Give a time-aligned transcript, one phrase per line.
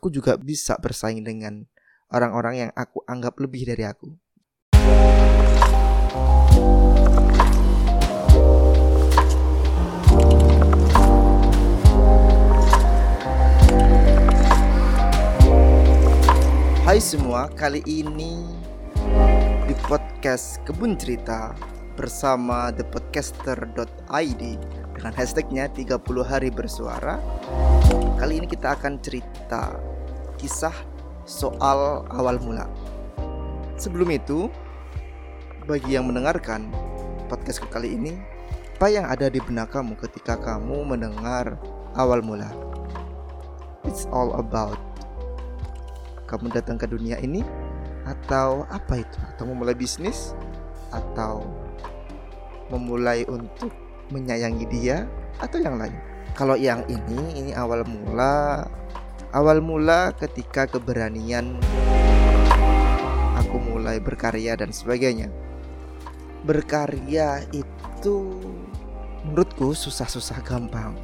[0.00, 1.68] aku juga bisa bersaing dengan
[2.08, 4.08] orang-orang yang aku anggap lebih dari aku.
[16.88, 18.40] Hai semua, kali ini
[19.68, 21.52] di podcast Kebun Cerita
[22.00, 24.42] bersama thepodcaster.id
[25.00, 27.16] dengan hashtagnya 30 hari bersuara.
[28.20, 29.80] Kali ini kita akan cerita
[30.36, 30.76] kisah
[31.24, 32.68] soal awal mula.
[33.80, 34.52] Sebelum itu,
[35.64, 36.68] bagi yang mendengarkan
[37.32, 38.12] podcast kali ini,
[38.76, 41.56] apa yang ada di benak kamu ketika kamu mendengar
[41.96, 42.52] awal mula?
[43.88, 44.76] It's all about
[46.28, 47.40] kamu datang ke dunia ini
[48.04, 49.16] atau apa itu?
[49.32, 50.36] Atau memulai bisnis
[50.92, 51.40] atau
[52.68, 55.06] memulai untuk menyayangi dia
[55.38, 55.94] atau yang lain?
[56.34, 58.66] Kalau yang ini ini awal mula
[59.30, 61.58] awal mula ketika keberanian
[63.38, 65.26] aku mulai berkarya dan sebagainya.
[66.46, 68.16] Berkarya itu
[69.26, 70.96] menurutku susah-susah gampang.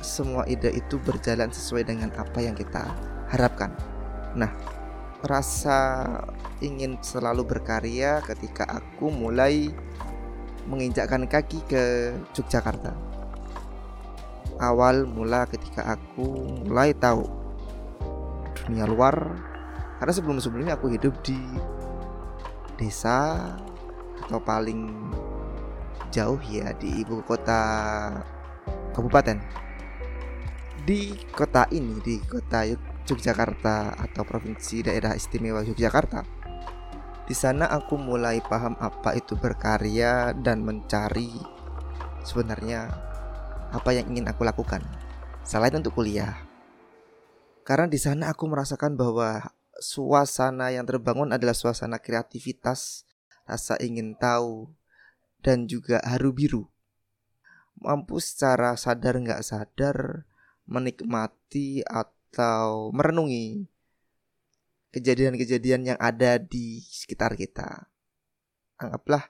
[0.00, 2.92] Semua ide itu berjalan sesuai dengan apa yang kita
[3.28, 3.72] harapkan.
[4.36, 4.52] Nah,
[5.24, 6.04] rasa
[6.60, 9.72] ingin selalu berkarya ketika aku mulai
[10.68, 12.92] menginjakkan kaki ke Yogyakarta.
[14.60, 17.26] Awal mula ketika aku mulai tahu
[18.64, 19.34] dunia luar
[19.98, 21.36] karena sebelum-sebelumnya aku hidup di
[22.78, 23.50] desa
[24.24, 24.88] atau paling
[26.14, 27.60] jauh ya di ibu kota
[28.94, 29.42] kabupaten.
[30.84, 32.62] Di kota ini, di kota
[33.08, 36.43] Yogyakarta atau Provinsi Daerah Istimewa Yogyakarta.
[37.24, 41.32] Di sana aku mulai paham apa itu berkarya dan mencari
[42.20, 42.92] sebenarnya
[43.72, 44.84] apa yang ingin aku lakukan
[45.40, 46.36] selain untuk kuliah.
[47.64, 49.40] Karena di sana aku merasakan bahwa
[49.80, 53.08] suasana yang terbangun adalah suasana kreativitas,
[53.48, 54.68] rasa ingin tahu,
[55.40, 56.68] dan juga haru biru.
[57.80, 60.28] Mampu secara sadar nggak sadar
[60.68, 63.64] menikmati atau merenungi
[64.94, 67.90] kejadian-kejadian yang ada di sekitar kita.
[68.78, 69.26] Anggaplah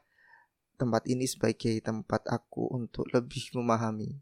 [0.77, 4.21] tempat ini sebagai tempat aku untuk lebih memahami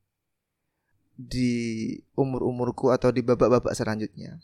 [1.18, 1.52] di
[2.14, 4.38] umur-umurku atau di babak-babak selanjutnya.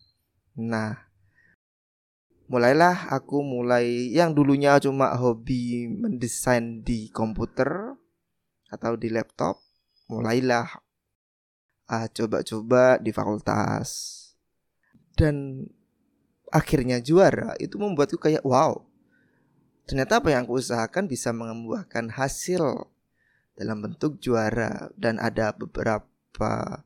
[0.59, 0.99] Nah,
[2.51, 7.95] mulailah aku mulai yang dulunya cuma hobi mendesain di komputer
[8.69, 9.63] atau di laptop,
[10.11, 10.69] mulailah
[11.89, 14.19] ah, coba-coba di fakultas
[15.17, 15.67] dan
[16.53, 18.85] akhirnya juara itu membuatku kayak wow
[19.89, 22.89] ternyata apa yang aku usahakan bisa membuahkan hasil
[23.59, 26.85] dalam bentuk juara dan ada beberapa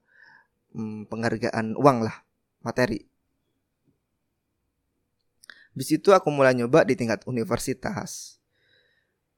[0.73, 2.17] hmm, penghargaan uang lah
[2.63, 3.13] materi
[5.73, 8.37] Di situ aku mulai nyoba di tingkat universitas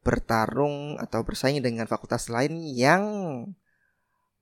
[0.05, 3.03] bertarung atau bersaing dengan fakultas lain yang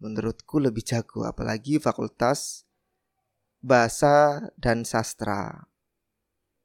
[0.03, 2.67] menurutku lebih jago apalagi fakultas
[3.63, 5.71] bahasa dan sastra.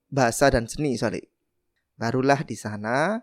[0.07, 1.27] Bahasa dan seni, sorry.
[1.99, 3.19] Barulah di sana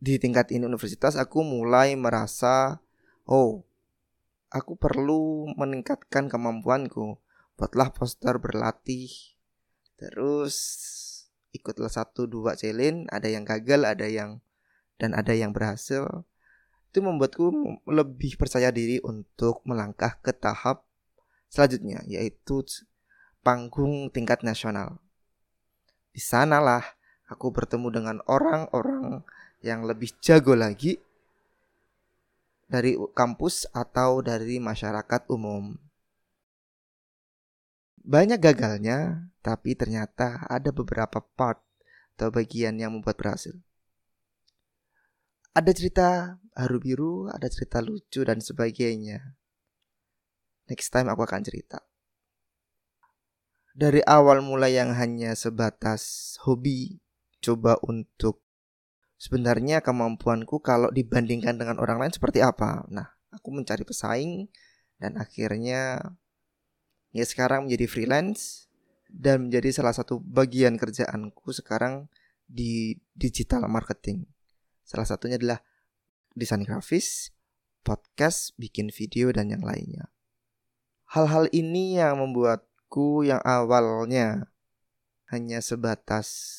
[0.00, 2.80] di tingkat ini universitas aku mulai merasa
[3.28, 3.60] oh,
[4.48, 7.20] aku perlu meningkatkan kemampuanku.
[7.60, 9.12] Buatlah poster berlatih.
[10.00, 10.56] Terus
[11.52, 14.40] ikutlah satu dua challenge, ada yang gagal, ada yang
[14.96, 16.24] dan ada yang berhasil.
[16.88, 17.52] Itu membuatku
[17.86, 20.88] lebih percaya diri untuk melangkah ke tahap
[21.50, 22.64] selanjutnya yaitu
[23.44, 25.02] panggung tingkat nasional.
[26.10, 26.82] Di sanalah
[27.30, 29.22] aku bertemu dengan orang-orang
[29.62, 30.98] yang lebih jago lagi
[32.70, 35.74] dari kampus atau dari masyarakat umum.
[38.00, 41.60] Banyak gagalnya, tapi ternyata ada beberapa part
[42.16, 43.58] atau bagian yang membuat berhasil.
[45.50, 46.08] Ada cerita
[46.54, 49.34] haru biru, ada cerita lucu dan sebagainya.
[50.70, 51.89] Next time aku akan cerita.
[53.80, 57.00] Dari awal mulai yang hanya sebatas hobi,
[57.40, 58.44] coba untuk
[59.16, 62.84] sebenarnya kemampuanku kalau dibandingkan dengan orang lain seperti apa.
[62.92, 64.52] Nah, aku mencari pesaing
[65.00, 65.96] dan akhirnya
[67.16, 68.68] ya sekarang menjadi freelance
[69.08, 72.12] dan menjadi salah satu bagian kerjaanku sekarang
[72.44, 74.28] di digital marketing.
[74.84, 75.64] Salah satunya adalah
[76.36, 77.32] desain grafis,
[77.80, 80.12] podcast, bikin video dan yang lainnya.
[81.16, 82.20] Hal-hal ini yang
[82.90, 84.50] membuatku yang awalnya
[85.30, 86.58] hanya sebatas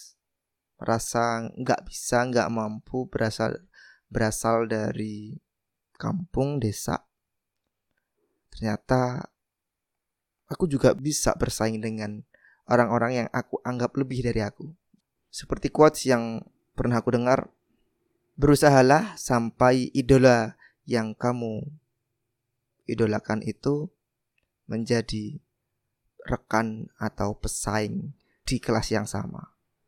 [0.80, 3.60] rasa nggak bisa, nggak mampu berasal
[4.08, 5.36] berasal dari
[6.00, 7.04] kampung desa.
[8.52, 9.28] Ternyata
[10.48, 12.24] aku juga bisa bersaing dengan
[12.72, 14.72] orang-orang yang aku anggap lebih dari aku.
[15.32, 16.44] Seperti quotes yang
[16.76, 17.52] pernah aku dengar,
[18.40, 20.56] berusahalah sampai idola
[20.88, 21.64] yang kamu
[22.88, 23.88] idolakan itu
[24.68, 25.40] menjadi
[26.26, 28.14] rekan atau pesaing
[28.46, 29.51] di kelas yang sama.